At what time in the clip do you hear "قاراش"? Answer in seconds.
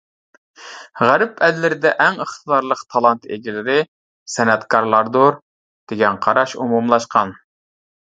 6.29-6.61